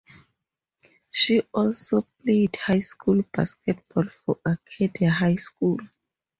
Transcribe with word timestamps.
She 1.11 1.41
also 1.53 2.07
played 2.23 2.55
high 2.55 2.79
school 2.79 3.21
basketball 3.31 4.05
for 4.05 4.39
Arcadia 4.43 5.11
High 5.11 5.35
School. 5.35 5.77